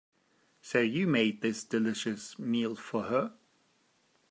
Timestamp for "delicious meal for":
1.63-3.03